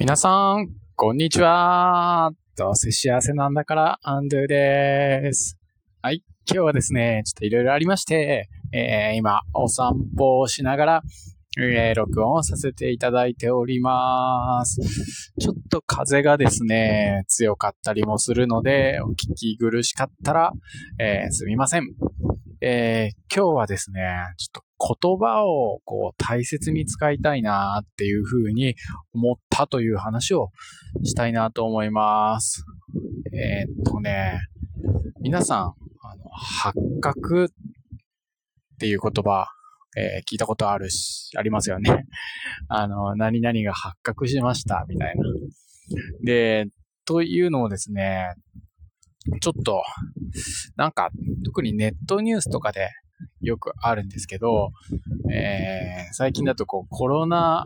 [0.00, 2.30] 皆さん、こんにちは。
[2.56, 5.58] どうせ幸せなんだから、アンドゥです。
[6.02, 6.22] はい。
[6.48, 11.02] 今日はですね、ちょっといろいろありまして、えー、今、お散歩をしながら、
[11.58, 15.32] えー、録音をさせていただいております。
[15.40, 20.52] ちょっと風がですね、強かったりもするので、お聞き苦しかったら、
[21.00, 21.88] えー、すみません。
[22.60, 24.02] えー、今日はですね、
[24.36, 28.76] ちょっと言葉をこう大切に使いたいなっていうふうに
[29.12, 30.50] 思ったという話を
[31.04, 32.64] したいなと思います。
[33.32, 34.40] えー、っとね、
[35.20, 37.48] 皆さん、あの、発覚っ
[38.78, 39.48] ていう言葉、
[39.96, 42.04] えー、聞いたことあるし、ありますよね。
[42.68, 45.24] あの、何々が発覚しましたみたいな。
[46.24, 46.66] で、
[47.04, 48.28] というのをですね、
[49.40, 49.82] ちょっと、
[50.76, 51.10] なんか、
[51.44, 52.90] 特にネットニュースとかで
[53.40, 54.70] よくあるんですけど、
[55.30, 57.64] えー、最近だとこうコロナ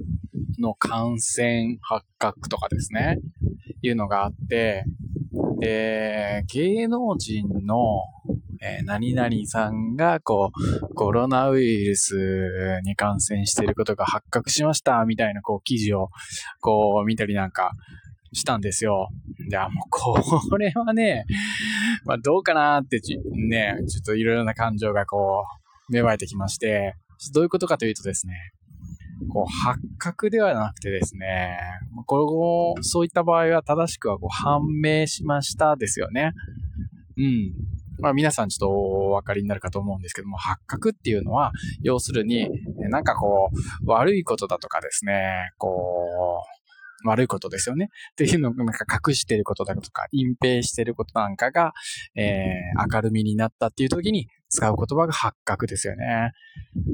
[0.59, 3.19] の感染発覚とかですね、
[3.83, 4.85] いうのがあって、
[5.59, 8.02] で、芸能人の、
[8.61, 16.11] えー、何々さんがこうコロナウイルスに感染していることが発覚しましたみたいなこう記事を
[16.61, 17.73] こう見たりなんか
[18.33, 19.09] したんですよ。
[19.49, 21.27] いや、もうこれはね、
[22.05, 23.01] まあどうかなって
[23.49, 25.62] ね、ちょっといろいろな感情がこう、
[25.93, 26.95] 芽生えてきまして、
[27.35, 28.35] どういうことかというとですね、
[29.29, 31.59] こう、発覚ではなくてですね、
[32.07, 36.32] こう、そういった場合は正しくはこう判明しましたですよね。
[37.16, 37.52] うん。
[38.01, 42.49] まあ皆さんちょっとお分かりになるかと思うんですけども、発覚っていうのは、要するに、
[42.90, 43.51] なんかこ
[43.84, 46.62] う、悪いことだとかですね、こう、
[47.05, 47.89] 悪いことですよね。
[48.13, 51.73] っていうのをなんか隠してることだとか、隠蔽してることなんかが、
[52.15, 56.33] えー、明るみになったっていう時に使う言葉が発覚ですよね。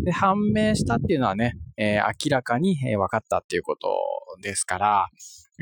[0.05, 3.89] で、判明したっていうのはね、えー、明らかに、えー、分かったっていうこと
[4.43, 5.09] ですから、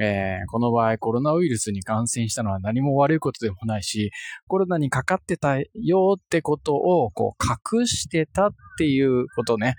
[0.00, 4.10] えー、この場合コロナウイルスに感染したのは何も悪いことでもないし、
[4.46, 9.74] コロナにかかってたよってことをこう隠してたっていうことね、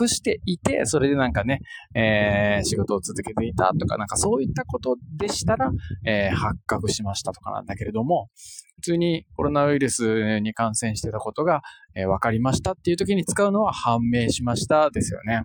[0.00, 1.60] 隠していて、それでなんかね、
[1.94, 5.70] えー、仕事を続けていたとか、なんかそういったことでしたら、
[6.04, 8.28] えー、発覚しましたとかなんだけれども、
[8.76, 11.62] 普通にコロナウイルスに感染してたことが、
[11.94, 15.44] えー、分かりましたっていう時に使うのは判明しましたですよね。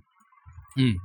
[0.78, 0.98] うん。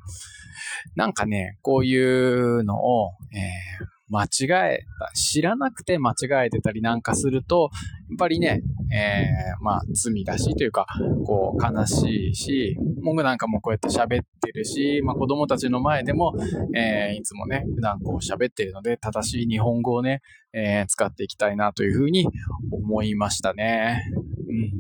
[0.95, 7.71] なんかね、こういうのを、えー、間違えた、知らなくて間違えてたりなんかすると、
[8.09, 8.63] やっぱりね、
[8.93, 10.87] えー、まあ、罪だしというか、
[11.25, 16.35] こう、悲しいし、僕なんかもこうやって喋ってるし、まあ、子供たちの前でも、
[16.77, 20.23] えー、いつもね、普段こう喋ってるので、正しい日本語をね、
[20.53, 22.29] えー、使っていきたいなというふうに
[22.71, 24.05] 思いましたね。
[24.49, 24.73] うん。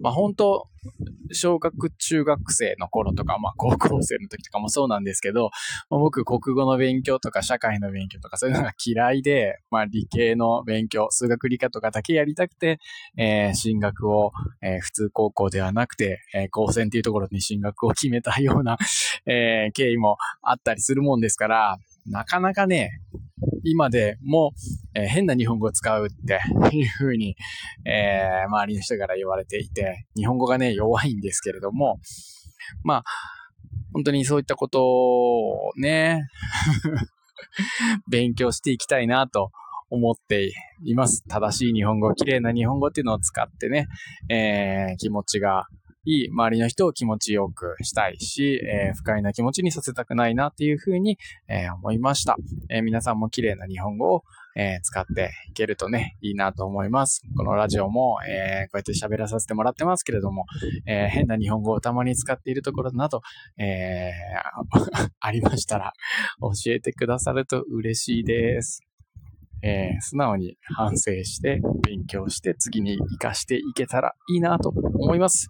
[0.00, 0.68] まあ、本当
[1.32, 5.50] 小学、中学生の頃とか、まあ高校生の時とかもそうなんですけど、
[5.90, 12.80] まあ、僕国語の勉強とか社会の勉強とかそういうのが嫌いで、まあ理系の勉強、数学理科とかだけやりたくて、
[13.16, 18.76] えー、進学を、えー、普通高校ではなくて、えー、高専っていうところに進学を決めたような、
[19.26, 23.00] えー、経緯もあったりするもんですから、なかなかね、
[23.64, 24.52] 今でも、
[24.94, 26.40] えー、変な日本語を使うって
[26.76, 27.36] いうふうに、
[27.84, 32.00] えー、周りの人から言われていて、日本語がね、弱いんですけれども、
[32.82, 33.04] まあ、
[33.92, 36.22] 本当にそういったことをね、
[38.10, 39.50] 勉強していきたいなと
[39.90, 40.52] 思って
[40.84, 41.22] います。
[41.28, 43.88] 正しい日本語、綺麗な日本語っていうのを使ってね、
[44.28, 45.66] えー、気持ちが
[46.04, 51.18] いい周りの人を気持ちよくしたいし、えー、不快な気持ちにさせたくないなっていうふうに、
[51.48, 52.36] えー、思いました。
[52.70, 54.24] えー、皆さんも綺麗な日本語を、
[54.54, 57.22] え使っていけるとね、いいなと思います。
[57.38, 60.44] このラジオも、えこうやって喋らさせてもらってますけれども、
[60.84, 63.22] え変な日本語をたまに使っているところなど、
[63.56, 64.12] え
[65.20, 65.94] ありましたら
[66.40, 68.91] 教えてくださると嬉しいです。
[69.62, 75.48] えー、素直に反省して勉強して次に活かしていけたらいいなと思います。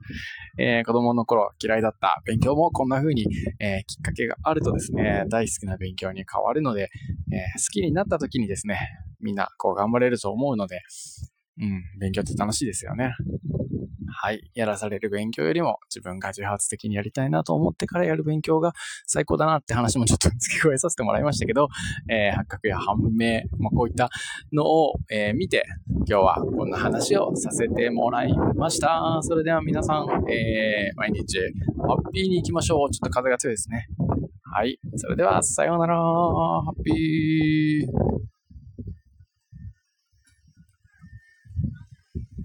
[0.58, 3.26] えー、子供の頃嫌いだった勉強もこんな風に、
[3.58, 6.90] えー、きっかけがあるとですね、大好きな勉強に変わるので、
[7.32, 8.78] え好きになった時にですね、
[9.20, 10.80] みんなこう頑張れると思うので、
[11.58, 13.14] うん、勉強って楽しいですよね。
[14.24, 14.52] はい。
[14.54, 18.72] やらされる勉強よりも自分が自発的にやりたいなと思ってからやる勉強が
[19.04, 21.66] 最高だなって話もちょっと付け加えさせてもらいましたけど、
[22.08, 24.10] えー、発覚や判明、まあ、こういった
[24.52, 25.64] のを、えー、見て、
[26.06, 29.18] 今日はこんな話をさせてもらいました。
[29.22, 31.40] それでは皆さん、えー、毎日
[31.78, 32.90] ハッピーに行きましょう。
[32.92, 33.88] ちょっと風が強いですね。
[34.44, 34.78] はい。
[34.98, 35.96] それでは、さようなら。
[35.96, 38.41] ハッピー。